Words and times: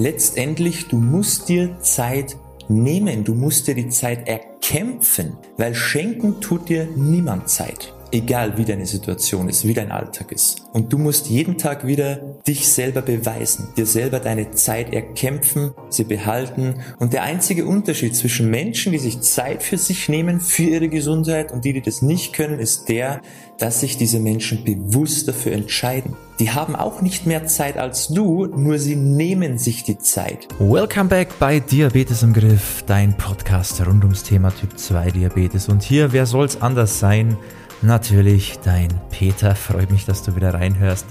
letztendlich, 0.00 0.88
du 0.88 0.96
musst 0.96 1.48
dir 1.48 1.78
Zeit 1.80 2.36
nehmen, 2.68 3.22
du 3.22 3.34
musst 3.34 3.68
dir 3.68 3.74
die 3.74 3.88
Zeit 3.88 4.26
erkämpfen, 4.26 5.36
weil 5.58 5.74
schenken 5.74 6.40
tut 6.40 6.68
dir 6.68 6.88
niemand 6.96 7.48
Zeit 7.48 7.92
egal 8.12 8.56
wie 8.56 8.64
deine 8.64 8.86
Situation 8.86 9.48
ist, 9.48 9.66
wie 9.66 9.74
dein 9.74 9.92
Alltag 9.92 10.32
ist. 10.32 10.62
Und 10.72 10.92
du 10.92 10.98
musst 10.98 11.28
jeden 11.28 11.58
Tag 11.58 11.86
wieder 11.86 12.16
dich 12.46 12.68
selber 12.68 13.02
beweisen, 13.02 13.68
dir 13.76 13.86
selber 13.86 14.20
deine 14.20 14.50
Zeit 14.52 14.92
erkämpfen, 14.92 15.72
sie 15.88 16.04
behalten. 16.04 16.76
Und 16.98 17.12
der 17.12 17.22
einzige 17.22 17.66
Unterschied 17.66 18.16
zwischen 18.16 18.50
Menschen, 18.50 18.92
die 18.92 18.98
sich 18.98 19.20
Zeit 19.20 19.62
für 19.62 19.78
sich 19.78 20.08
nehmen, 20.08 20.40
für 20.40 20.64
ihre 20.64 20.88
Gesundheit 20.88 21.52
und 21.52 21.64
die, 21.64 21.72
die 21.72 21.82
das 21.82 22.02
nicht 22.02 22.32
können, 22.32 22.58
ist 22.58 22.88
der, 22.88 23.20
dass 23.58 23.80
sich 23.80 23.96
diese 23.96 24.20
Menschen 24.20 24.64
bewusst 24.64 25.28
dafür 25.28 25.52
entscheiden. 25.52 26.16
Die 26.38 26.50
haben 26.50 26.74
auch 26.74 27.02
nicht 27.02 27.26
mehr 27.26 27.46
Zeit 27.46 27.76
als 27.76 28.08
du, 28.08 28.46
nur 28.46 28.78
sie 28.78 28.96
nehmen 28.96 29.58
sich 29.58 29.84
die 29.84 29.98
Zeit. 29.98 30.48
Welcome 30.58 31.10
back 31.10 31.28
bei 31.38 31.60
Diabetes 31.60 32.22
im 32.22 32.32
Griff, 32.32 32.82
dein 32.86 33.14
Podcast 33.14 33.86
rund 33.86 34.02
ums 34.04 34.22
Thema 34.22 34.50
Typ 34.50 34.78
2 34.78 35.10
Diabetes. 35.10 35.68
Und 35.68 35.82
hier, 35.82 36.12
wer 36.14 36.24
soll's 36.24 36.62
anders 36.62 36.98
sein? 36.98 37.36
Natürlich 37.82 38.58
dein 38.62 38.88
Peter. 39.10 39.54
Freut 39.54 39.90
mich, 39.90 40.04
dass 40.04 40.22
du 40.22 40.36
wieder 40.36 40.52
reinhörst. 40.52 41.06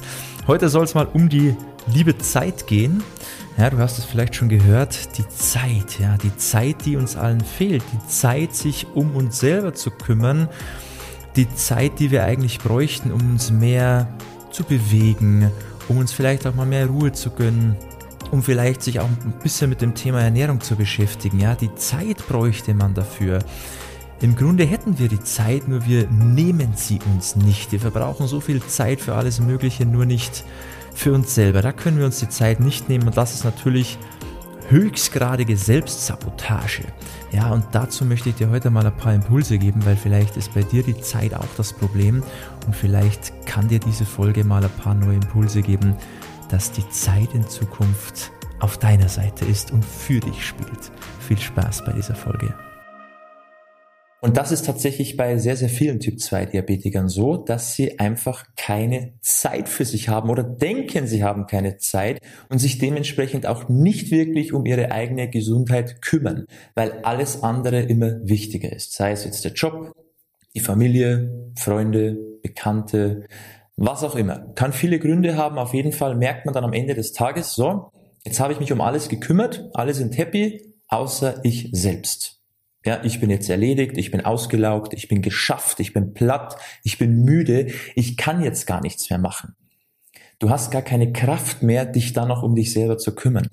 Heute 0.46 0.70
soll 0.70 0.84
es 0.84 0.94
mal 0.94 1.08
um 1.08 1.28
die 1.28 1.55
liebe 1.88 2.18
Zeit 2.20 2.68
gehen. 2.68 3.04
Ja, 3.58 3.70
du 3.72 3.80
hast 3.80 3.98
es 3.98 4.05
vielleicht 4.05 4.36
schon 4.36 4.50
gehört, 4.50 5.18
die 5.18 5.28
Zeit, 5.28 6.00
ja, 6.00 6.16
die 6.18 6.36
Zeit, 6.38 6.86
die 6.86 6.95
uns 6.95 7.16
allen 7.16 7.42
fehlt, 7.42 7.84
die 7.92 8.08
Zeit, 8.08 8.55
sich 8.55 8.88
um 8.94 9.16
uns 9.16 9.40
selber 9.40 9.73
zu 9.73 9.92
kümmern, 9.92 10.48
die 11.36 11.54
Zeit, 11.55 12.00
die 12.00 12.12
wir 12.12 12.23
eigentlich 12.23 12.59
bräuchten, 12.59 13.12
um 13.12 13.31
uns 13.31 13.52
mehr 13.52 14.08
zu 14.52 14.64
bewegen, 14.64 15.52
um 15.88 15.98
uns 15.98 16.14
vielleicht 16.14 16.45
auch 16.48 16.56
mal 16.56 16.66
mehr 16.66 16.88
Ruhe 16.88 17.12
zu 17.12 17.31
gönnen, 17.31 17.76
um 18.31 18.44
vielleicht 18.44 18.84
sich 18.84 19.00
auch 19.00 19.08
ein 19.08 19.34
bisschen 19.42 19.70
mit 19.70 19.81
dem 19.81 19.95
Thema 19.95 20.22
Ernährung 20.22 20.62
zu 20.62 20.76
beschäftigen. 20.76 21.40
Ja, 21.40 21.56
die 21.56 21.73
Zeit 21.76 22.26
bräuchte 22.28 22.73
man 22.73 22.94
dafür. 22.94 23.40
Im 24.22 24.36
Grunde 24.36 24.66
hätten 24.66 25.00
wir 25.00 25.08
die 25.08 25.22
Zeit, 25.22 25.70
nur 25.70 25.86
wir 25.86 26.08
nehmen 26.08 26.73
sie 26.75 27.00
uns 27.14 27.38
nicht. 27.38 27.72
Wir 27.72 27.80
verbrauchen 27.80 28.28
so 28.28 28.42
viel 28.42 28.62
Zeit 28.62 29.00
für 29.00 29.16
alles 29.16 29.39
Mögliche, 29.39 29.86
nur 29.86 30.06
nicht 30.06 30.44
für 30.94 31.14
uns 31.14 31.34
selber. 31.34 31.62
Da 31.62 31.72
können 31.72 31.98
wir 31.98 32.06
uns 32.06 32.20
die 32.20 32.28
Zeit 32.28 32.59
nicht 32.59 32.90
nehmen 32.90 33.08
und 33.08 33.16
das 33.16 33.34
ist 33.34 33.45
natürlich 33.45 33.97
höchstgradige 34.70 35.56
Selbstsabotage. 35.56 36.84
Ja, 37.31 37.52
und 37.52 37.66
dazu 37.72 38.03
möchte 38.03 38.30
ich 38.30 38.36
dir 38.36 38.50
heute 38.50 38.70
mal 38.70 38.86
ein 38.86 38.95
paar 38.95 39.14
Impulse 39.14 39.58
geben, 39.58 39.86
weil 39.86 39.95
vielleicht 39.95 40.36
ist 40.36 40.53
bei 40.53 40.64
dir 40.64 40.84
die 40.84 41.00
Zeit 41.00 41.34
auch 41.34 41.47
das 41.56 41.72
Problem 41.72 42.22
und 42.66 42.75
vielleicht 42.75 43.45
kann 43.45 43.70
dir 43.70 43.80
diese 43.80 44.06
Folge 44.06 44.44
mal 44.44 44.64
ein 44.64 44.70
paar 44.70 44.95
neue 44.95 45.16
Impulse 45.16 45.62
geben, 45.62 45.95
dass 46.50 46.73
die 46.73 46.88
Zeit 46.90 47.34
in 47.34 47.47
Zukunft 47.47 48.31
auf 48.59 48.78
deiner 48.78 49.08
Seite 49.08 49.45
ist 49.45 49.72
und 49.72 49.86
für 49.86 50.20
dich 50.20 50.45
spielt. 50.45 50.92
Viel 51.20 51.40
Spaß 51.40 51.86
bei 51.86 51.94
dieser 51.94 52.16
Folge. 52.16 52.53
Und 54.22 54.36
das 54.36 54.52
ist 54.52 54.66
tatsächlich 54.66 55.16
bei 55.16 55.38
sehr, 55.38 55.56
sehr 55.56 55.70
vielen 55.70 56.00
Typ-2-Diabetikern 56.00 57.08
so, 57.08 57.38
dass 57.38 57.73
sie 57.73 58.00
einfach 58.00 58.45
keine 58.58 59.14
Zeit 59.22 59.70
für 59.70 59.86
sich 59.86 60.09
haben 60.09 60.30
oder 60.30 60.44
denken, 60.44 61.08
sie 61.08 61.23
haben 61.23 61.48
keine 61.48 61.78
Zeit 61.78 62.20
und 62.50 62.58
sich 62.59 62.80
dementsprechend 62.80 63.45
auch 63.45 63.70
nicht 63.70 64.12
wirklich 64.12 64.52
um 64.52 64.66
ihre 64.66 64.92
eigene 64.92 65.30
Gesundheit 65.30 66.02
kümmern, 66.02 66.45
weil 66.75 67.00
alles 67.03 67.44
andere 67.44 67.81
immer 67.81 68.20
wichtiger 68.23 68.73
ist. 68.73 68.94
Sei 68.94 69.12
es 69.12 69.23
jetzt 69.23 69.45
der 69.45 69.53
Job, 69.53 69.94
die 70.53 70.59
Familie, 70.59 71.52
Freunde, 71.58 72.17
Bekannte, 72.42 73.25
was 73.78 74.03
auch 74.03 74.16
immer. 74.16 74.52
Kann 74.56 74.73
viele 74.73 75.00
Gründe 75.00 75.38
haben. 75.38 75.58
Auf 75.58 75.73
jeden 75.73 75.94
Fall 75.94 76.16
merkt 76.16 76.45
man 76.45 76.53
dann 76.53 76.66
am 76.66 76.73
Ende 76.73 76.94
des 76.94 77.14
Tages, 77.14 77.53
so, 77.56 77.90
jetzt 78.25 78.42
habe 78.42 78.52
ich 78.52 78.59
mich 78.59 78.73
um 78.73 78.81
alles 78.81 79.08
gekümmert, 79.08 79.70
alle 79.73 79.94
sind 79.94 80.17
happy, 80.17 80.75
außer 80.90 81.40
ich 81.44 81.70
selbst. 81.72 82.39
Ja, 82.85 83.03
ich 83.03 83.19
bin 83.19 83.30
jetzt 83.30 83.49
erledigt, 83.49 83.97
ich 83.97 84.09
bin 84.11 84.23
ausgelaugt, 84.23 84.94
ich 84.94 85.09
bin 85.09 85.22
geschafft, 85.22 85.80
ich 85.80 85.94
bin 85.94 86.13
platt, 86.13 86.55
ich 86.84 86.97
bin 86.97 87.23
müde, 87.23 87.67
ich 87.95 88.16
kann 88.16 88.41
jetzt 88.41 88.67
gar 88.67 88.81
nichts 88.81 89.09
mehr 89.09 89.19
machen. 89.19 89.56
Du 90.40 90.50
hast 90.50 90.72
gar 90.72 90.81
keine 90.81 91.12
Kraft 91.12 91.62
mehr, 91.62 91.85
dich 91.85 92.13
dann 92.13 92.29
noch 92.29 92.44
um 92.44 92.56
dich 92.56 92.72
selber 92.72 92.97
zu 92.97 93.13
kümmern. 93.13 93.50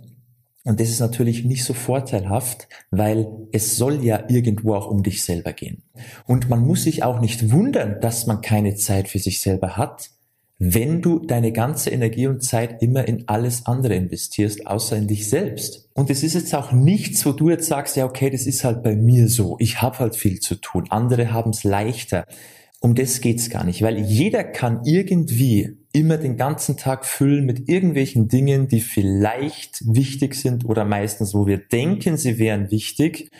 Und 0.63 0.81
das 0.81 0.89
ist 0.89 1.01
natürlich 1.01 1.45
nicht 1.45 1.65
so 1.65 1.75
vorteilhaft, 1.75 2.69
weil 2.91 3.29
es 3.53 3.77
soll 3.77 4.05
ja 4.05 4.25
irgendwo 4.29 4.75
auch 4.75 4.89
um 4.89 5.03
dich 5.03 5.23
selber 5.25 5.53
gehen. 5.53 5.83
Und 6.27 6.49
man 6.49 6.61
muss 6.61 6.85
sich 6.85 7.03
auch 7.03 7.21
nicht 7.21 7.53
wundern, 7.53 8.01
dass 8.01 8.27
man 8.27 8.41
keine 8.41 8.75
Zeit 8.75 9.09
für 9.09 9.19
sich 9.19 9.41
selber 9.41 9.77
hat, 9.77 10.11
wenn 10.59 11.03
du 11.03 11.19
deine 11.19 11.53
ganze 11.53 11.91
Energie 11.91 12.27
und 12.27 12.43
Zeit 12.43 12.83
immer 12.83 13.07
in 13.07 13.29
alles 13.29 13.67
andere 13.67 13.95
investierst, 13.95 14.67
außer 14.67 14.97
in 14.97 15.07
dich 15.07 15.29
selbst. 15.29 15.91
Und 15.93 16.09
es 16.09 16.23
ist 16.23 16.35
jetzt 16.35 16.55
auch 16.55 16.73
nichts, 16.73 17.27
wo 17.27 17.33
du 17.33 17.51
jetzt 17.51 17.67
sagst, 17.67 17.97
ja, 17.97 18.07
okay, 18.07 18.31
das 18.31 18.47
ist 18.47 18.65
halt 18.65 18.83
bei 18.83 18.97
mir 18.97 19.29
so. 19.29 19.57
Ich 19.59 19.83
habe 19.83 19.99
halt 19.99 20.17
viel 20.17 20.41
zu 20.41 20.55
tun. 20.55 20.87
Andere 20.89 21.33
haben 21.33 21.51
es 21.51 21.63
leichter. 21.63 22.25
Um 22.81 22.95
das 22.95 23.21
geht's 23.21 23.51
gar 23.51 23.65
nicht, 23.65 23.83
weil 23.83 23.99
jeder 23.99 24.45
kann 24.45 24.81
irgendwie 24.85 25.79
immer 25.93 26.19
den 26.19 26.37
ganzen 26.37 26.77
Tag 26.77 27.07
füllen 27.07 27.47
mit 27.47 27.69
irgendwelchen 27.69 28.29
Dingen, 28.29 28.69
die 28.69 28.81
vielleicht 28.81 29.83
wichtig 29.87 30.35
sind 30.35 30.67
oder 30.67 30.85
meistens, 30.85 31.35
wo 31.35 31.47
wir 31.47 31.57
denken, 31.57 32.19
sie 32.19 32.39
wären 32.39 32.71
wichtig 32.71 33.31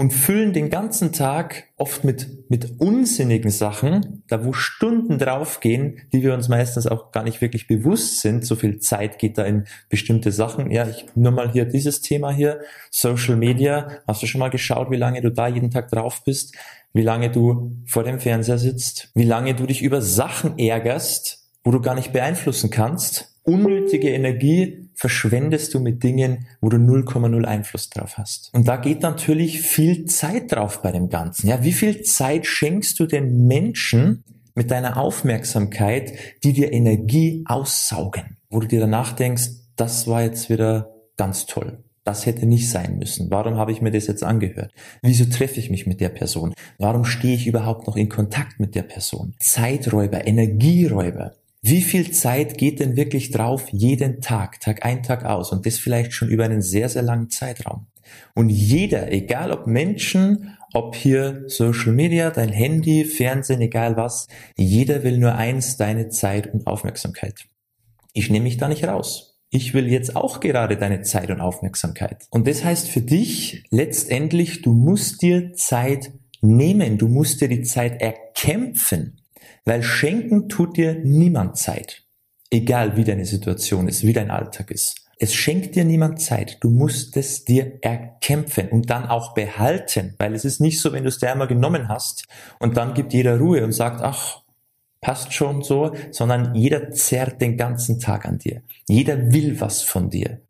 und 0.00 0.14
füllen 0.14 0.54
den 0.54 0.70
ganzen 0.70 1.12
Tag 1.12 1.64
oft 1.76 2.04
mit, 2.04 2.48
mit 2.48 2.80
unsinnigen 2.80 3.50
Sachen, 3.50 4.22
da 4.28 4.46
wo 4.46 4.54
Stunden 4.54 5.18
draufgehen, 5.18 5.98
die 6.10 6.22
wir 6.22 6.32
uns 6.32 6.48
meistens 6.48 6.86
auch 6.86 7.12
gar 7.12 7.22
nicht 7.22 7.42
wirklich 7.42 7.66
bewusst 7.66 8.20
sind. 8.20 8.46
So 8.46 8.56
viel 8.56 8.78
Zeit 8.78 9.18
geht 9.18 9.36
da 9.36 9.44
in 9.44 9.64
bestimmte 9.90 10.32
Sachen. 10.32 10.70
Ja, 10.70 10.88
ich 10.88 11.04
nur 11.16 11.32
mal 11.32 11.52
hier 11.52 11.66
dieses 11.66 12.00
Thema 12.00 12.30
hier, 12.30 12.60
Social 12.90 13.36
Media. 13.36 13.98
Hast 14.08 14.22
du 14.22 14.26
schon 14.26 14.38
mal 14.38 14.48
geschaut, 14.48 14.90
wie 14.90 14.96
lange 14.96 15.20
du 15.20 15.30
da 15.30 15.48
jeden 15.48 15.70
Tag 15.70 15.90
drauf 15.90 16.24
bist? 16.24 16.56
Wie 16.94 17.02
lange 17.02 17.30
du 17.30 17.76
vor 17.84 18.02
dem 18.02 18.20
Fernseher 18.20 18.56
sitzt? 18.56 19.10
Wie 19.14 19.24
lange 19.24 19.54
du 19.54 19.66
dich 19.66 19.82
über 19.82 20.00
Sachen 20.00 20.58
ärgerst, 20.58 21.46
wo 21.62 21.72
du 21.72 21.82
gar 21.82 21.94
nicht 21.94 22.14
beeinflussen 22.14 22.70
kannst? 22.70 23.36
Unnötige 23.42 24.08
Energie 24.08 24.88
verschwendest 25.00 25.72
du 25.72 25.80
mit 25.80 26.02
Dingen, 26.02 26.46
wo 26.60 26.68
du 26.68 26.76
0,0 26.76 27.44
Einfluss 27.46 27.88
drauf 27.88 28.18
hast. 28.18 28.50
Und 28.52 28.68
da 28.68 28.76
geht 28.76 29.00
natürlich 29.00 29.62
viel 29.62 30.04
Zeit 30.04 30.52
drauf 30.52 30.82
bei 30.82 30.92
dem 30.92 31.08
Ganzen. 31.08 31.48
Ja, 31.48 31.64
wie 31.64 31.72
viel 31.72 32.02
Zeit 32.02 32.46
schenkst 32.46 33.00
du 33.00 33.06
den 33.06 33.46
Menschen 33.46 34.22
mit 34.54 34.70
deiner 34.70 34.98
Aufmerksamkeit, 34.98 36.12
die 36.44 36.52
dir 36.52 36.70
Energie 36.74 37.44
aussaugen? 37.46 38.36
Wo 38.50 38.60
du 38.60 38.68
dir 38.68 38.80
danach 38.80 39.12
denkst, 39.12 39.48
das 39.76 40.06
war 40.06 40.22
jetzt 40.22 40.50
wieder 40.50 40.90
ganz 41.16 41.46
toll. 41.46 41.82
Das 42.04 42.26
hätte 42.26 42.44
nicht 42.44 42.68
sein 42.68 42.98
müssen. 42.98 43.30
Warum 43.30 43.56
habe 43.56 43.72
ich 43.72 43.80
mir 43.80 43.90
das 43.90 44.06
jetzt 44.06 44.22
angehört? 44.22 44.70
Wieso 45.00 45.24
treffe 45.24 45.60
ich 45.60 45.70
mich 45.70 45.86
mit 45.86 46.02
der 46.02 46.10
Person? 46.10 46.52
Warum 46.76 47.06
stehe 47.06 47.34
ich 47.34 47.46
überhaupt 47.46 47.86
noch 47.86 47.96
in 47.96 48.10
Kontakt 48.10 48.60
mit 48.60 48.74
der 48.74 48.82
Person? 48.82 49.34
Zeiträuber, 49.38 50.26
Energieräuber. 50.26 51.32
Wie 51.62 51.82
viel 51.82 52.10
Zeit 52.10 52.56
geht 52.56 52.80
denn 52.80 52.96
wirklich 52.96 53.30
drauf 53.30 53.68
jeden 53.70 54.20
Tag, 54.22 54.60
Tag 54.60 54.84
ein, 54.84 55.02
Tag 55.02 55.24
aus 55.24 55.52
und 55.52 55.66
das 55.66 55.78
vielleicht 55.78 56.12
schon 56.12 56.28
über 56.28 56.44
einen 56.44 56.62
sehr, 56.62 56.88
sehr 56.88 57.02
langen 57.02 57.28
Zeitraum? 57.28 57.86
Und 58.34 58.48
jeder, 58.48 59.12
egal 59.12 59.52
ob 59.52 59.66
Menschen, 59.66 60.56
ob 60.72 60.94
hier 60.94 61.44
Social 61.46 61.92
Media, 61.92 62.30
dein 62.30 62.48
Handy, 62.48 63.04
Fernsehen, 63.04 63.60
egal 63.60 63.96
was, 63.96 64.26
jeder 64.56 65.02
will 65.02 65.18
nur 65.18 65.34
eins, 65.34 65.76
deine 65.76 66.08
Zeit 66.08 66.52
und 66.52 66.66
Aufmerksamkeit. 66.66 67.44
Ich 68.12 68.30
nehme 68.30 68.44
mich 68.44 68.56
da 68.56 68.68
nicht 68.68 68.84
raus. 68.84 69.38
Ich 69.50 69.74
will 69.74 69.88
jetzt 69.88 70.14
auch 70.14 70.40
gerade 70.40 70.76
deine 70.76 71.02
Zeit 71.02 71.30
und 71.30 71.40
Aufmerksamkeit. 71.40 72.26
Und 72.30 72.46
das 72.46 72.64
heißt 72.64 72.88
für 72.88 73.00
dich 73.00 73.64
letztendlich, 73.70 74.62
du 74.62 74.72
musst 74.72 75.22
dir 75.22 75.52
Zeit 75.54 76.12
nehmen, 76.40 76.98
du 76.98 77.08
musst 77.08 77.40
dir 77.40 77.48
die 77.48 77.62
Zeit 77.62 78.00
erkämpfen. 78.00 79.19
Weil 79.64 79.82
schenken 79.82 80.48
tut 80.48 80.76
dir 80.76 80.94
niemand 80.94 81.56
Zeit. 81.56 82.04
Egal 82.50 82.96
wie 82.96 83.04
deine 83.04 83.24
Situation 83.24 83.88
ist, 83.88 84.06
wie 84.06 84.12
dein 84.12 84.30
Alltag 84.30 84.70
ist. 84.70 85.06
Es 85.18 85.34
schenkt 85.34 85.76
dir 85.76 85.84
niemand 85.84 86.20
Zeit. 86.20 86.58
Du 86.60 86.70
musst 86.70 87.16
es 87.16 87.44
dir 87.44 87.78
erkämpfen 87.82 88.68
und 88.70 88.88
dann 88.88 89.06
auch 89.06 89.34
behalten, 89.34 90.14
weil 90.18 90.34
es 90.34 90.44
ist 90.44 90.60
nicht 90.60 90.80
so, 90.80 90.92
wenn 90.92 91.02
du 91.02 91.10
es 91.10 91.18
dir 91.18 91.30
einmal 91.30 91.46
genommen 91.46 91.88
hast 91.88 92.26
und 92.58 92.76
dann 92.76 92.94
gibt 92.94 93.12
jeder 93.12 93.38
Ruhe 93.38 93.62
und 93.62 93.72
sagt, 93.72 94.00
ach, 94.00 94.42
passt 95.00 95.32
schon 95.32 95.62
so, 95.62 95.94
sondern 96.10 96.54
jeder 96.54 96.90
zerrt 96.90 97.40
den 97.40 97.56
ganzen 97.56 98.00
Tag 98.00 98.26
an 98.26 98.38
dir. 98.38 98.62
Jeder 98.88 99.32
will 99.32 99.60
was 99.60 99.82
von 99.82 100.10
dir. 100.10 100.40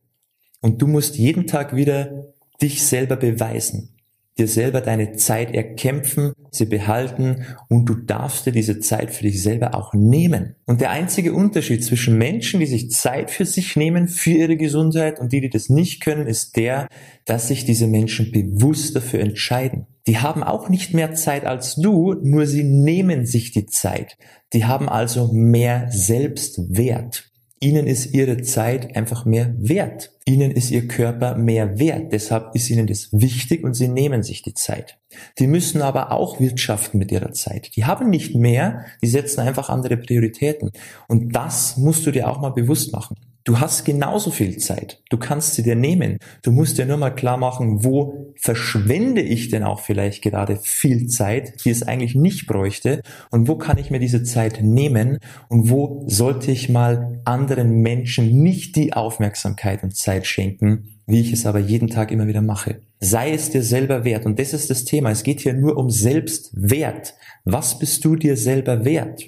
Und 0.61 0.81
du 0.81 0.87
musst 0.87 1.17
jeden 1.17 1.47
Tag 1.47 1.75
wieder 1.75 2.33
dich 2.63 2.87
selber 2.87 3.17
beweisen 3.17 4.00
dir 4.41 4.49
selber 4.49 4.81
deine 4.81 5.13
Zeit 5.13 5.55
erkämpfen, 5.55 6.33
sie 6.51 6.65
behalten 6.65 7.45
und 7.69 7.85
du 7.85 7.95
darfst 7.95 8.47
dir 8.47 8.53
diese 8.53 8.81
Zeit 8.81 9.13
für 9.13 9.23
dich 9.23 9.43
selber 9.43 9.75
auch 9.75 9.95
nehmen. 9.95 10.57
Und 10.67 10.81
der 10.81 10.91
einzige 10.91 11.33
Unterschied 11.33 11.85
zwischen 11.85 12.19
Menschen, 12.19 12.59
die 12.59 12.67
sich 12.67 12.91
Zeit 12.91 13.31
für 13.31 13.45
sich 13.45 13.77
nehmen, 13.77 14.09
für 14.09 14.31
ihre 14.31 14.57
Gesundheit 14.57 15.21
und 15.21 15.33
die, 15.33 15.41
die 15.41 15.51
das 15.51 15.69
nicht 15.69 16.03
können, 16.03 16.27
ist 16.27 16.57
der, 16.57 16.89
dass 17.27 17.49
sich 17.49 17.65
diese 17.65 17.87
Menschen 17.87 18.33
bewusst 18.33 18.97
dafür 18.97 19.21
entscheiden. 19.21 19.87
Die 20.07 20.19
haben 20.19 20.43
auch 20.43 20.69
nicht 20.69 20.95
mehr 20.95 21.15
Zeit 21.15 21.45
als 21.45 21.77
du, 21.77 22.15
nur 22.15 22.47
sie 22.47 22.65
nehmen 22.65 23.27
sich 23.27 23.53
die 23.53 23.67
Zeit. 23.67 24.17
Die 24.53 24.65
haben 24.65 24.89
also 24.89 25.31
mehr 25.33 25.87
Selbstwert. 25.91 27.30
Ihnen 27.63 27.87
ist 27.87 28.15
Ihre 28.15 28.41
Zeit 28.41 28.97
einfach 28.97 29.27
mehr 29.27 29.55
wert. 29.59 30.13
Ihnen 30.25 30.51
ist 30.51 30.71
Ihr 30.71 30.89
Körper 30.89 31.37
mehr 31.37 31.79
wert. 31.79 32.11
Deshalb 32.11 32.55
ist 32.55 32.71
Ihnen 32.71 32.87
das 32.87 33.13
wichtig 33.13 33.65
und 33.65 33.75
Sie 33.75 33.89
nehmen 33.89 34.23
sich 34.23 34.41
die 34.41 34.55
Zeit. 34.55 34.99
Die 35.39 35.47
müssen 35.47 35.83
aber 35.83 36.11
auch 36.11 36.41
wirtschaften 36.41 36.99
mit 36.99 37.13
ihrer 37.13 37.33
Zeit. 37.33 37.77
Die 37.77 37.85
haben 37.85 38.09
nicht 38.09 38.35
mehr, 38.35 38.87
die 39.03 39.09
setzen 39.09 39.41
einfach 39.41 39.69
andere 39.69 39.99
Prioritäten. 39.99 40.71
Und 41.07 41.35
das 41.35 41.77
musst 41.77 42.07
du 42.07 42.11
dir 42.11 42.31
auch 42.31 42.41
mal 42.41 42.51
bewusst 42.51 42.93
machen. 42.93 43.17
Du 43.45 43.59
hast 43.59 43.85
genauso 43.85 44.31
viel 44.31 44.59
Zeit. 44.59 45.03
Du 45.09 45.17
kannst 45.17 45.55
sie 45.55 45.63
dir 45.63 45.75
nehmen. 45.75 46.19
Du 46.43 46.53
musst 46.53 46.77
dir 46.77 46.85
nur 46.85 46.99
mal 46.99 47.11
klar 47.11 47.39
machen, 47.39 47.83
wo 47.83 48.33
verschwende 48.37 49.23
ich 49.23 49.49
denn 49.49 49.63
auch 49.63 49.81
vielleicht 49.81 50.23
gerade 50.23 50.57
viel 50.63 51.07
Zeit, 51.07 51.65
die 51.65 51.71
es 51.71 51.83
eigentlich 51.83 52.15
nicht 52.15 52.47
bräuchte 52.47 53.03
und 53.31 53.49
wo 53.49 53.57
kann 53.57 53.79
ich 53.79 53.91
mir 53.91 53.99
diese 53.99 54.25
Zeit 54.25 54.61
nehmen 54.63 55.19
und 55.49 55.71
wo 55.71 56.05
sollte 56.07 56.51
ich 56.51 56.69
mal 56.69 57.21
anderen 57.25 57.81
Menschen 57.81 58.43
nicht 58.43 58.77
die 58.77 58.93
Aufmerksamkeit 58.93 59.83
und 59.83 59.97
Zeit 59.97 60.27
schenken, 60.27 61.01
wie 61.07 61.21
ich 61.21 61.33
es 61.33 61.47
aber 61.47 61.61
jeden 61.61 61.89
Tag 61.89 62.13
immer 62.13 62.27
wieder 62.27 62.43
mache. 62.43 62.83
Sei 63.01 63.33
es 63.33 63.51
dir 63.51 63.63
selber 63.63 64.05
wert. 64.05 64.27
Und 64.27 64.39
das 64.39 64.53
ist 64.53 64.69
das 64.69 64.85
Thema. 64.85 65.11
Es 65.11 65.23
geht 65.23 65.41
hier 65.41 65.55
nur 65.55 65.79
um 65.79 65.89
Selbstwert. 65.89 67.15
Was 67.45 67.79
bist 67.79 68.05
du 68.05 68.17
dir 68.17 68.37
selber 68.37 68.85
wert? 68.85 69.23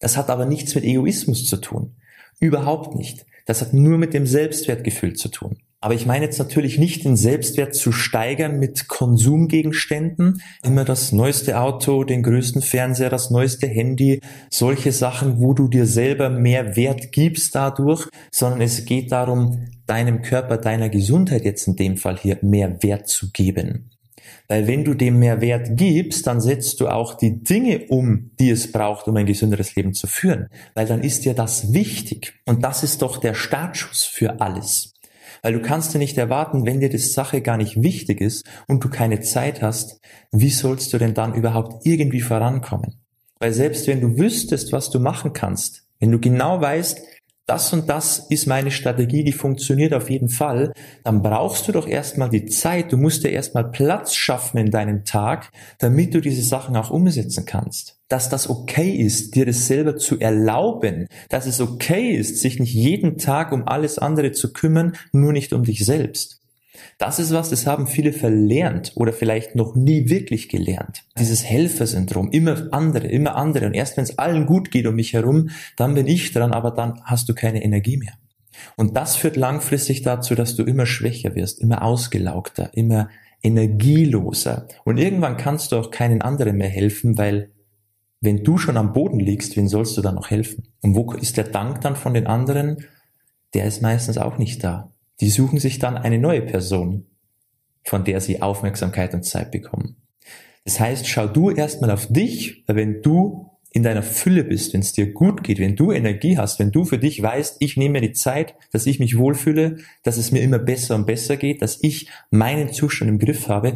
Das 0.00 0.16
hat 0.16 0.28
aber 0.28 0.44
nichts 0.44 0.74
mit 0.74 0.84
Egoismus 0.84 1.46
zu 1.46 1.56
tun. 1.56 1.94
Überhaupt 2.40 2.94
nicht. 2.94 3.26
Das 3.46 3.60
hat 3.60 3.72
nur 3.72 3.98
mit 3.98 4.14
dem 4.14 4.26
Selbstwertgefühl 4.26 5.14
zu 5.14 5.28
tun. 5.28 5.58
Aber 5.80 5.94
ich 5.94 6.06
meine 6.06 6.24
jetzt 6.24 6.40
natürlich 6.40 6.76
nicht 6.78 7.04
den 7.04 7.16
Selbstwert 7.16 7.74
zu 7.74 7.92
steigern 7.92 8.58
mit 8.58 8.88
Konsumgegenständen. 8.88 10.42
Immer 10.64 10.84
das 10.84 11.12
neueste 11.12 11.60
Auto, 11.60 12.02
den 12.02 12.24
größten 12.24 12.62
Fernseher, 12.62 13.10
das 13.10 13.30
neueste 13.30 13.68
Handy, 13.68 14.20
solche 14.50 14.90
Sachen, 14.90 15.38
wo 15.38 15.54
du 15.54 15.68
dir 15.68 15.86
selber 15.86 16.30
mehr 16.30 16.74
Wert 16.76 17.12
gibst 17.12 17.54
dadurch, 17.54 18.08
sondern 18.32 18.60
es 18.60 18.84
geht 18.86 19.12
darum, 19.12 19.68
deinem 19.86 20.22
Körper, 20.22 20.58
deiner 20.58 20.88
Gesundheit 20.88 21.44
jetzt 21.44 21.68
in 21.68 21.76
dem 21.76 21.96
Fall 21.96 22.18
hier 22.18 22.38
mehr 22.42 22.82
Wert 22.82 23.08
zu 23.08 23.30
geben. 23.30 23.90
Weil 24.48 24.66
wenn 24.66 24.84
du 24.84 24.94
dem 24.94 25.18
mehr 25.18 25.40
Wert 25.40 25.76
gibst, 25.76 26.26
dann 26.26 26.40
setzt 26.40 26.80
du 26.80 26.88
auch 26.88 27.14
die 27.14 27.42
Dinge 27.42 27.86
um, 27.88 28.30
die 28.38 28.50
es 28.50 28.72
braucht, 28.72 29.08
um 29.08 29.16
ein 29.16 29.26
gesünderes 29.26 29.74
Leben 29.76 29.94
zu 29.94 30.06
führen. 30.06 30.48
Weil 30.74 30.86
dann 30.86 31.02
ist 31.02 31.24
dir 31.24 31.34
das 31.34 31.72
wichtig. 31.72 32.34
Und 32.46 32.64
das 32.64 32.82
ist 32.82 33.02
doch 33.02 33.18
der 33.18 33.34
Startschuss 33.34 34.04
für 34.04 34.40
alles. 34.40 34.94
Weil 35.42 35.52
du 35.52 35.62
kannst 35.62 35.94
dir 35.94 35.98
nicht 35.98 36.18
erwarten, 36.18 36.66
wenn 36.66 36.80
dir 36.80 36.90
das 36.90 37.12
Sache 37.12 37.40
gar 37.40 37.56
nicht 37.56 37.82
wichtig 37.82 38.20
ist 38.20 38.44
und 38.66 38.82
du 38.82 38.88
keine 38.88 39.20
Zeit 39.20 39.62
hast, 39.62 40.00
wie 40.32 40.50
sollst 40.50 40.92
du 40.92 40.98
denn 40.98 41.14
dann 41.14 41.34
überhaupt 41.34 41.86
irgendwie 41.86 42.20
vorankommen? 42.20 42.96
Weil 43.38 43.52
selbst 43.52 43.86
wenn 43.86 44.00
du 44.00 44.18
wüsstest, 44.18 44.72
was 44.72 44.90
du 44.90 44.98
machen 44.98 45.32
kannst, 45.32 45.84
wenn 46.00 46.10
du 46.10 46.18
genau 46.18 46.60
weißt, 46.60 47.00
das 47.48 47.72
und 47.72 47.88
das 47.88 48.26
ist 48.28 48.46
meine 48.46 48.70
Strategie, 48.70 49.24
die 49.24 49.32
funktioniert 49.32 49.94
auf 49.94 50.10
jeden 50.10 50.28
Fall, 50.28 50.72
dann 51.02 51.22
brauchst 51.22 51.66
du 51.66 51.72
doch 51.72 51.88
erstmal 51.88 52.28
die 52.28 52.44
Zeit, 52.44 52.92
du 52.92 52.98
musst 52.98 53.24
dir 53.24 53.30
erstmal 53.30 53.70
Platz 53.70 54.14
schaffen 54.14 54.58
in 54.58 54.70
deinem 54.70 55.04
Tag, 55.04 55.50
damit 55.78 56.12
du 56.12 56.20
diese 56.20 56.42
Sachen 56.42 56.76
auch 56.76 56.90
umsetzen 56.90 57.46
kannst. 57.46 57.96
Dass 58.08 58.28
das 58.28 58.50
okay 58.50 58.90
ist, 58.90 59.34
dir 59.34 59.46
das 59.46 59.66
selber 59.66 59.96
zu 59.96 60.20
erlauben, 60.20 61.08
dass 61.30 61.46
es 61.46 61.60
okay 61.60 62.10
ist, 62.10 62.36
sich 62.38 62.60
nicht 62.60 62.74
jeden 62.74 63.16
Tag 63.16 63.50
um 63.52 63.66
alles 63.66 63.98
andere 63.98 64.32
zu 64.32 64.52
kümmern, 64.52 64.94
nur 65.12 65.32
nicht 65.32 65.54
um 65.54 65.64
dich 65.64 65.86
selbst. 65.86 66.42
Das 66.98 67.20
ist 67.20 67.32
was, 67.32 67.48
das 67.48 67.64
haben 67.66 67.86
viele 67.86 68.12
verlernt 68.12 68.92
oder 68.96 69.12
vielleicht 69.12 69.54
noch 69.54 69.76
nie 69.76 70.10
wirklich 70.10 70.48
gelernt. 70.48 71.04
Dieses 71.16 71.44
Helfersyndrom, 71.44 72.30
immer 72.32 72.68
andere, 72.72 73.06
immer 73.06 73.36
andere. 73.36 73.66
Und 73.66 73.74
erst 73.74 73.96
wenn 73.96 74.02
es 74.02 74.18
allen 74.18 74.46
gut 74.46 74.72
geht 74.72 74.86
um 74.86 74.96
mich 74.96 75.12
herum, 75.12 75.50
dann 75.76 75.94
bin 75.94 76.08
ich 76.08 76.32
dran, 76.32 76.52
aber 76.52 76.72
dann 76.72 77.00
hast 77.04 77.28
du 77.28 77.34
keine 77.34 77.62
Energie 77.62 77.96
mehr. 77.96 78.14
Und 78.76 78.96
das 78.96 79.14
führt 79.14 79.36
langfristig 79.36 80.02
dazu, 80.02 80.34
dass 80.34 80.56
du 80.56 80.64
immer 80.64 80.86
schwächer 80.86 81.36
wirst, 81.36 81.60
immer 81.60 81.82
ausgelaugter, 81.82 82.70
immer 82.72 83.08
energieloser. 83.42 84.66
Und 84.84 84.98
irgendwann 84.98 85.36
kannst 85.36 85.70
du 85.70 85.76
auch 85.76 85.92
keinen 85.92 86.20
anderen 86.20 86.56
mehr 86.56 86.68
helfen, 86.68 87.16
weil 87.16 87.52
wenn 88.20 88.42
du 88.42 88.58
schon 88.58 88.76
am 88.76 88.92
Boden 88.92 89.20
liegst, 89.20 89.56
wen 89.56 89.68
sollst 89.68 89.96
du 89.96 90.02
dann 90.02 90.16
noch 90.16 90.30
helfen? 90.30 90.66
Und 90.82 90.96
wo 90.96 91.12
ist 91.12 91.36
der 91.36 91.44
Dank 91.44 91.80
dann 91.82 91.94
von 91.94 92.14
den 92.14 92.26
anderen? 92.26 92.84
Der 93.54 93.66
ist 93.66 93.80
meistens 93.80 94.18
auch 94.18 94.38
nicht 94.38 94.64
da. 94.64 94.90
Die 95.20 95.30
suchen 95.30 95.58
sich 95.58 95.78
dann 95.78 95.96
eine 95.96 96.18
neue 96.18 96.42
Person, 96.42 97.06
von 97.84 98.04
der 98.04 98.20
sie 98.20 98.42
Aufmerksamkeit 98.42 99.14
und 99.14 99.24
Zeit 99.24 99.50
bekommen. 99.50 99.96
Das 100.64 100.78
heißt, 100.80 101.08
schau 101.08 101.26
du 101.26 101.50
erstmal 101.50 101.90
auf 101.90 102.06
dich, 102.06 102.64
wenn 102.66 103.02
du 103.02 103.50
in 103.72 103.82
deiner 103.82 104.02
Fülle 104.02 104.44
bist, 104.44 104.72
wenn 104.72 104.80
es 104.80 104.92
dir 104.92 105.12
gut 105.12 105.44
geht, 105.44 105.58
wenn 105.58 105.76
du 105.76 105.92
Energie 105.92 106.38
hast, 106.38 106.58
wenn 106.58 106.72
du 106.72 106.84
für 106.84 106.98
dich 106.98 107.22
weißt, 107.22 107.56
ich 107.60 107.76
nehme 107.76 108.00
mir 108.00 108.08
die 108.08 108.12
Zeit, 108.12 108.54
dass 108.72 108.86
ich 108.86 108.98
mich 108.98 109.18
wohlfühle, 109.18 109.78
dass 110.02 110.16
es 110.16 110.32
mir 110.32 110.40
immer 110.40 110.58
besser 110.58 110.94
und 110.94 111.06
besser 111.06 111.36
geht, 111.36 111.62
dass 111.62 111.78
ich 111.82 112.08
meinen 112.30 112.72
Zustand 112.72 113.10
im 113.10 113.18
Griff 113.18 113.48
habe, 113.48 113.74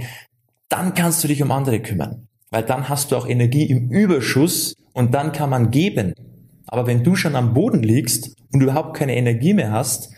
dann 0.68 0.94
kannst 0.94 1.22
du 1.22 1.28
dich 1.28 1.42
um 1.42 1.50
andere 1.50 1.80
kümmern. 1.80 2.28
Weil 2.50 2.62
dann 2.62 2.88
hast 2.88 3.12
du 3.12 3.16
auch 3.16 3.26
Energie 3.26 3.64
im 3.64 3.90
Überschuss 3.90 4.74
und 4.92 5.14
dann 5.14 5.32
kann 5.32 5.50
man 5.50 5.70
geben. 5.70 6.14
Aber 6.66 6.86
wenn 6.86 7.04
du 7.04 7.16
schon 7.16 7.36
am 7.36 7.54
Boden 7.54 7.82
liegst 7.82 8.34
und 8.52 8.62
überhaupt 8.62 8.96
keine 8.96 9.16
Energie 9.16 9.54
mehr 9.54 9.72
hast, 9.72 10.12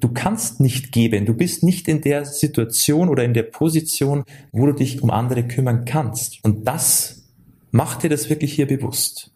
Du 0.00 0.08
kannst 0.08 0.60
nicht 0.60 0.92
geben. 0.92 1.26
Du 1.26 1.34
bist 1.34 1.62
nicht 1.62 1.88
in 1.88 2.00
der 2.00 2.24
Situation 2.24 3.08
oder 3.08 3.24
in 3.24 3.34
der 3.34 3.42
Position, 3.44 4.24
wo 4.52 4.66
du 4.66 4.72
dich 4.72 5.02
um 5.02 5.10
andere 5.10 5.46
kümmern 5.46 5.84
kannst. 5.84 6.44
Und 6.44 6.66
das 6.66 7.28
macht 7.70 8.02
dir 8.02 8.08
das 8.08 8.30
wirklich 8.30 8.52
hier 8.54 8.66
bewusst. 8.66 9.32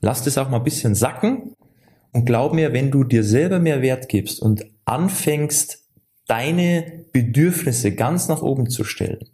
Lass 0.00 0.22
das 0.22 0.38
auch 0.38 0.48
mal 0.48 0.58
ein 0.58 0.64
bisschen 0.64 0.94
sacken 0.94 1.54
und 2.12 2.24
glaub 2.24 2.54
mir, 2.54 2.72
wenn 2.72 2.90
du 2.90 3.04
dir 3.04 3.24
selber 3.24 3.58
mehr 3.58 3.82
Wert 3.82 4.08
gibst 4.08 4.40
und 4.40 4.64
anfängst, 4.84 5.84
deine 6.26 7.04
Bedürfnisse 7.12 7.94
ganz 7.94 8.28
nach 8.28 8.42
oben 8.42 8.68
zu 8.68 8.84
stellen, 8.84 9.28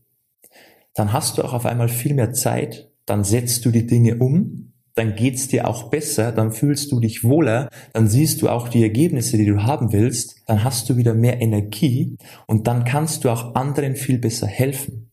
dann 0.95 1.13
hast 1.13 1.39
du 1.39 1.43
auch 1.43 1.53
auf 1.53 1.67
einmal 1.67 1.89
viel 1.89 2.15
mehr 2.15 2.33
Zeit, 2.33 2.91
dann 3.05 3.25
setzt 3.25 3.65
du 3.65 3.71
die 3.71 3.87
Dinge 3.87 4.17
um 4.19 4.74
dann 4.95 5.17
geht's 5.17 5.49
dir 5.49 5.67
auch 5.67 5.91
besser, 5.91 6.31
dann 6.31 6.53
fühlst 6.53 6.93
du 6.93 7.01
dich 7.01 7.25
wohler, 7.25 7.69
dann 7.93 8.07
siehst 8.07 8.43
du 8.43 8.49
auch 8.49 8.69
die 8.69 8.83
Ergebnisse, 8.83 9.37
die 9.37 9.47
du 9.47 9.63
haben 9.65 9.93
willst, 9.93 10.43
dann 10.47 10.63
hast 10.63 10.89
du 10.89 10.97
wieder 10.97 11.15
mehr 11.15 11.41
Energie 11.41 12.17
und 12.47 12.67
dann 12.67 12.85
kannst 12.85 13.25
du 13.25 13.31
auch 13.31 13.55
anderen 13.55 13.97
viel 13.97 14.19
besser 14.19 14.47
helfen. 14.47 15.11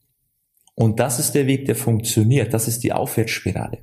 Und 0.75 0.99
das 0.99 1.19
ist 1.19 1.33
der 1.33 1.47
Weg, 1.47 1.65
der 1.65 1.75
funktioniert. 1.75 2.53
Das 2.53 2.67
ist 2.67 2.83
die 2.83 2.93
Aufwärtsspirale. 2.93 3.79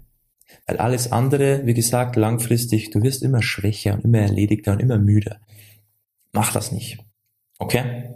Weil 0.66 0.78
alles 0.78 1.12
andere, 1.12 1.66
wie 1.66 1.74
gesagt, 1.74 2.16
langfristig, 2.16 2.90
du 2.90 3.02
wirst 3.02 3.22
immer 3.22 3.42
schwächer 3.42 3.94
und 3.94 4.04
immer 4.04 4.18
erledigter 4.18 4.72
und 4.72 4.80
immer 4.80 4.98
müder. 4.98 5.40
Mach 6.32 6.52
das 6.52 6.72
nicht. 6.72 6.98
Okay? 7.58 8.14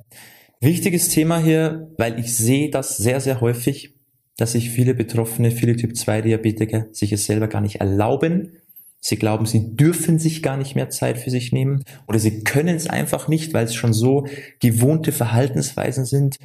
Wichtiges 0.60 1.08
Thema 1.08 1.38
hier, 1.38 1.90
weil 1.98 2.18
ich 2.18 2.36
sehe 2.36 2.70
das 2.70 2.96
sehr, 2.96 3.20
sehr 3.20 3.40
häufig 3.40 3.91
dass 4.36 4.52
sich 4.52 4.70
viele 4.70 4.94
Betroffene, 4.94 5.50
viele 5.50 5.76
Typ-2-Diabetiker 5.76 6.86
sich 6.92 7.12
es 7.12 7.26
selber 7.26 7.48
gar 7.48 7.60
nicht 7.60 7.76
erlauben. 7.76 8.56
Sie 9.00 9.16
glauben, 9.16 9.46
sie 9.46 9.74
dürfen 9.76 10.18
sich 10.18 10.42
gar 10.42 10.56
nicht 10.56 10.76
mehr 10.76 10.90
Zeit 10.90 11.18
für 11.18 11.30
sich 11.30 11.52
nehmen 11.52 11.84
oder 12.06 12.18
sie 12.18 12.44
können 12.44 12.76
es 12.76 12.86
einfach 12.86 13.28
nicht, 13.28 13.52
weil 13.52 13.64
es 13.64 13.74
schon 13.74 13.92
so 13.92 14.26
gewohnte 14.60 15.10
Verhaltensweisen 15.10 16.04
sind. 16.04 16.36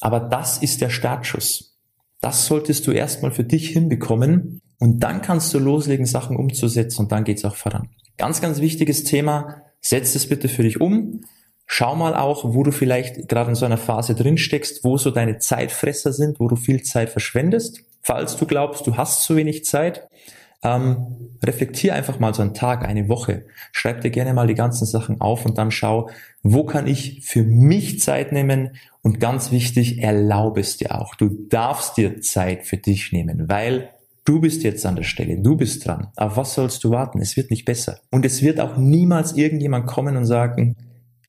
Aber 0.00 0.20
das 0.20 0.58
ist 0.58 0.80
der 0.80 0.90
Startschuss. 0.90 1.78
Das 2.20 2.46
solltest 2.46 2.86
du 2.86 2.90
erstmal 2.90 3.30
für 3.30 3.44
dich 3.44 3.68
hinbekommen 3.68 4.60
und 4.78 5.00
dann 5.00 5.22
kannst 5.22 5.54
du 5.54 5.58
loslegen, 5.58 6.06
Sachen 6.06 6.36
umzusetzen 6.36 7.02
und 7.02 7.12
dann 7.12 7.24
geht's 7.24 7.44
auch 7.44 7.54
voran. 7.54 7.90
Ganz, 8.16 8.40
ganz 8.40 8.60
wichtiges 8.60 9.04
Thema. 9.04 9.62
Setz 9.80 10.14
es 10.14 10.28
bitte 10.28 10.48
für 10.48 10.62
dich 10.62 10.80
um. 10.80 11.20
Schau 11.66 11.96
mal 11.96 12.14
auch, 12.14 12.44
wo 12.54 12.62
du 12.62 12.70
vielleicht 12.70 13.28
gerade 13.28 13.50
in 13.50 13.56
so 13.56 13.64
einer 13.64 13.78
Phase 13.78 14.14
drin 14.14 14.38
steckst, 14.38 14.84
wo 14.84 14.96
so 14.96 15.10
deine 15.10 15.38
Zeitfresser 15.38 16.12
sind, 16.12 16.40
wo 16.40 16.48
du 16.48 16.56
viel 16.56 16.82
Zeit 16.82 17.10
verschwendest. 17.10 17.80
Falls 18.02 18.36
du 18.36 18.46
glaubst, 18.46 18.86
du 18.86 18.96
hast 18.96 19.22
zu 19.22 19.34
wenig 19.34 19.64
Zeit, 19.64 20.06
ähm, 20.62 21.30
reflektier 21.42 21.94
einfach 21.94 22.18
mal 22.18 22.34
so 22.34 22.42
einen 22.42 22.54
Tag, 22.54 22.86
eine 22.86 23.08
Woche. 23.08 23.44
Schreib 23.72 24.00
dir 24.00 24.10
gerne 24.10 24.34
mal 24.34 24.46
die 24.46 24.54
ganzen 24.54 24.86
Sachen 24.86 25.20
auf 25.20 25.44
und 25.46 25.58
dann 25.58 25.70
schau, 25.70 26.10
wo 26.42 26.64
kann 26.64 26.86
ich 26.86 27.22
für 27.24 27.44
mich 27.44 28.00
Zeit 28.00 28.32
nehmen 28.32 28.76
und 29.02 29.20
ganz 29.20 29.50
wichtig, 29.50 30.02
erlaube 30.02 30.60
es 30.60 30.76
dir 30.76 30.98
auch. 30.98 31.14
Du 31.14 31.28
darfst 31.48 31.96
dir 31.96 32.20
Zeit 32.20 32.64
für 32.64 32.76
dich 32.76 33.12
nehmen, 33.12 33.48
weil 33.48 33.90
Du 34.26 34.40
bist 34.40 34.62
jetzt 34.62 34.86
an 34.86 34.96
der 34.96 35.02
Stelle, 35.02 35.36
du 35.36 35.54
bist 35.54 35.86
dran. 35.86 36.08
Auf 36.16 36.38
was 36.38 36.54
sollst 36.54 36.82
du 36.82 36.88
warten? 36.88 37.20
Es 37.20 37.36
wird 37.36 37.50
nicht 37.50 37.66
besser. 37.66 37.98
Und 38.10 38.24
es 38.24 38.40
wird 38.40 38.58
auch 38.58 38.78
niemals 38.78 39.34
irgendjemand 39.34 39.86
kommen 39.86 40.16
und 40.16 40.24
sagen, 40.24 40.76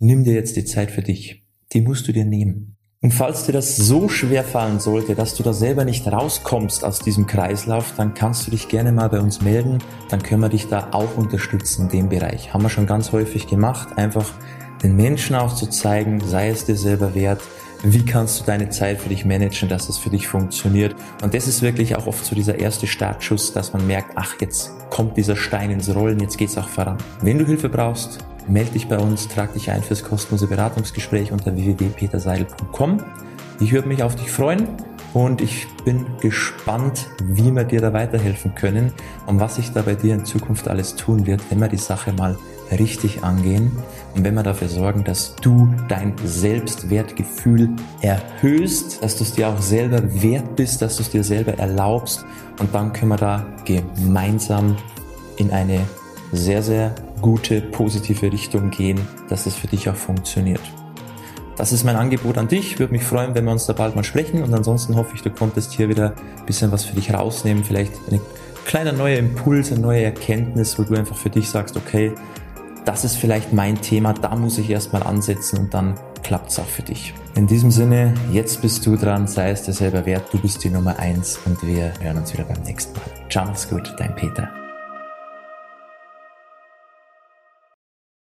nimm 0.05 0.23
dir 0.23 0.33
jetzt 0.33 0.55
die 0.55 0.65
Zeit 0.65 0.91
für 0.91 1.01
dich. 1.01 1.43
Die 1.73 1.81
musst 1.81 2.07
du 2.07 2.11
dir 2.11 2.25
nehmen. 2.25 2.75
Und 3.01 3.11
falls 3.11 3.45
dir 3.45 3.51
das 3.51 3.75
so 3.75 4.09
schwer 4.09 4.43
fallen 4.43 4.79
sollte, 4.79 5.13
dass 5.13 5.35
du 5.35 5.43
da 5.43 5.53
selber 5.53 5.85
nicht 5.85 6.07
rauskommst 6.07 6.83
aus 6.83 6.99
diesem 6.99 7.27
Kreislauf, 7.27 7.93
dann 7.97 8.15
kannst 8.15 8.47
du 8.47 8.51
dich 8.51 8.67
gerne 8.67 8.91
mal 8.91 9.09
bei 9.09 9.19
uns 9.19 9.41
melden. 9.41 9.79
Dann 10.09 10.23
können 10.23 10.41
wir 10.41 10.49
dich 10.49 10.69
da 10.69 10.87
auch 10.91 11.15
unterstützen 11.15 11.83
in 11.83 11.89
dem 11.89 12.09
Bereich. 12.09 12.53
Haben 12.53 12.63
wir 12.63 12.69
schon 12.69 12.87
ganz 12.87 13.11
häufig 13.11 13.45
gemacht. 13.45 13.97
Einfach 13.97 14.33
den 14.81 14.95
Menschen 14.95 15.35
auch 15.35 15.53
zu 15.53 15.67
zeigen, 15.67 16.19
sei 16.25 16.49
es 16.49 16.65
dir 16.65 16.77
selber 16.77 17.13
wert. 17.13 17.41
Wie 17.83 18.05
kannst 18.05 18.39
du 18.39 18.45
deine 18.45 18.69
Zeit 18.69 18.99
für 18.99 19.09
dich 19.09 19.25
managen, 19.25 19.69
dass 19.69 19.89
es 19.89 19.99
für 19.99 20.09
dich 20.09 20.27
funktioniert? 20.27 20.95
Und 21.21 21.35
das 21.35 21.47
ist 21.47 21.61
wirklich 21.61 21.95
auch 21.95 22.07
oft 22.07 22.25
so 22.25 22.33
dieser 22.33 22.57
erste 22.57 22.87
Startschuss, 22.87 23.53
dass 23.53 23.73
man 23.73 23.85
merkt, 23.85 24.13
ach, 24.15 24.33
jetzt 24.41 24.71
kommt 24.89 25.17
dieser 25.17 25.35
Stein 25.35 25.69
ins 25.69 25.93
Rollen, 25.93 26.19
jetzt 26.19 26.39
geht's 26.39 26.57
auch 26.57 26.69
voran. 26.69 26.97
Wenn 27.21 27.37
du 27.37 27.45
Hilfe 27.45 27.69
brauchst, 27.69 28.25
melde 28.47 28.71
dich 28.71 28.87
bei 28.87 28.97
uns, 28.97 29.27
trag 29.27 29.53
dich 29.53 29.71
ein 29.71 29.83
fürs 29.83 30.03
kostenlose 30.03 30.47
Beratungsgespräch 30.47 31.31
unter 31.31 31.55
www.peterseidel.com. 31.55 33.03
Ich 33.59 33.71
würde 33.71 33.87
mich 33.87 34.03
auf 34.03 34.15
dich 34.15 34.31
freuen 34.31 34.67
und 35.13 35.41
ich 35.41 35.67
bin 35.85 36.05
gespannt, 36.19 37.07
wie 37.23 37.51
wir 37.51 37.63
dir 37.63 37.79
da 37.79 37.93
weiterhelfen 37.93 38.53
können 38.53 38.91
und 39.25 39.39
was 39.39 39.55
sich 39.55 39.71
da 39.71 39.81
bei 39.81 39.95
dir 39.95 40.13
in 40.13 40.25
Zukunft 40.25 40.67
alles 40.67 40.95
tun 40.95 41.25
wird, 41.25 41.41
wenn 41.49 41.59
wir 41.59 41.69
die 41.69 41.77
Sache 41.77 42.11
mal 42.11 42.37
richtig 42.71 43.23
angehen 43.23 43.71
und 44.13 44.23
wenn 44.23 44.33
wir 44.33 44.43
dafür 44.43 44.67
sorgen, 44.67 45.03
dass 45.03 45.35
du 45.37 45.73
dein 45.87 46.13
Selbstwertgefühl 46.23 47.69
erhöhst, 48.01 49.01
dass 49.03 49.17
du 49.17 49.23
es 49.23 49.33
dir 49.33 49.47
auch 49.47 49.61
selber 49.61 50.01
wert 50.21 50.55
bist, 50.55 50.81
dass 50.81 50.97
du 50.97 51.03
es 51.03 51.09
dir 51.09 51.23
selber 51.23 51.53
erlaubst 51.53 52.25
und 52.59 52.73
dann 52.73 52.91
können 52.91 53.11
wir 53.11 53.17
da 53.17 53.45
gemeinsam 53.63 54.75
in 55.37 55.51
eine 55.51 55.81
sehr, 56.31 56.63
sehr 56.63 56.93
gute, 57.21 57.61
positive 57.61 58.31
Richtung 58.31 58.69
gehen, 58.69 58.99
dass 59.29 59.45
es 59.45 59.55
für 59.55 59.67
dich 59.67 59.89
auch 59.89 59.95
funktioniert. 59.95 60.61
Das 61.57 61.71
ist 61.71 61.85
mein 61.85 61.95
Angebot 61.95 62.37
an 62.37 62.47
dich. 62.47 62.79
Würde 62.79 62.93
mich 62.93 63.03
freuen, 63.03 63.33
wenn 63.33 63.45
wir 63.45 63.51
uns 63.51 63.65
da 63.65 63.73
bald 63.73 63.95
mal 63.95 64.03
sprechen. 64.03 64.43
Und 64.43 64.53
ansonsten 64.53 64.95
hoffe 64.95 65.15
ich, 65.15 65.21
du 65.21 65.29
konntest 65.29 65.71
hier 65.71 65.87
wieder 65.87 66.13
ein 66.37 66.45
bisschen 66.45 66.71
was 66.71 66.83
für 66.83 66.95
dich 66.95 67.13
rausnehmen. 67.13 67.63
Vielleicht 67.63 67.93
ein 68.11 68.19
kleiner 68.65 68.91
neuer 68.91 69.17
Impuls, 69.17 69.71
eine 69.71 69.81
neue 69.81 70.03
Erkenntnis, 70.03 70.77
wo 70.77 70.83
du 70.83 70.95
einfach 70.95 71.15
für 71.15 71.29
dich 71.29 71.49
sagst, 71.49 71.77
okay, 71.77 72.13
das 72.83 73.03
ist 73.03 73.15
vielleicht 73.15 73.53
mein 73.53 73.81
Thema, 73.81 74.13
da 74.13 74.35
muss 74.35 74.57
ich 74.57 74.69
erstmal 74.69 75.03
ansetzen 75.03 75.59
und 75.59 75.73
dann 75.73 75.95
klappt 76.23 76.51
es 76.51 76.59
auch 76.59 76.67
für 76.67 76.83
dich. 76.83 77.13
In 77.35 77.47
diesem 77.47 77.71
Sinne, 77.71 78.13
jetzt 78.31 78.61
bist 78.61 78.85
du 78.85 78.95
dran, 78.95 79.27
sei 79.27 79.51
es 79.51 79.63
dir 79.63 79.73
selber 79.73 80.05
wert, 80.05 80.31
du 80.31 80.39
bist 80.39 80.63
die 80.63 80.69
Nummer 80.69 80.97
eins 80.99 81.39
und 81.45 81.65
wir 81.65 81.93
hören 81.99 82.17
uns 82.17 82.33
wieder 82.33 82.43
beim 82.43 82.61
nächsten 82.63 82.93
Mal. 82.93 83.29
Ciao, 83.29 83.45
mach's 83.45 83.67
gut, 83.67 83.93
dein 83.97 84.15
Peter. 84.15 84.64